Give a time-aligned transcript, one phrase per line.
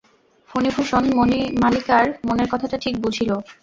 [0.49, 3.31] ফণিভূষণ মণিমালিকার মনের কথাটা ঠিক বুঝিল।